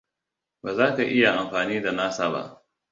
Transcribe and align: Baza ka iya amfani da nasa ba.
Baza 0.63 0.85
ka 0.95 1.03
iya 1.03 1.31
amfani 1.39 1.81
da 1.83 1.91
nasa 1.91 2.29
ba. 2.31 2.63